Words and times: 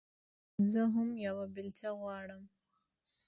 زه 0.71 0.81
هم 0.93 1.09
يوه 1.25 1.45
بېلچه 1.55 1.89
غواړم. 1.99 2.43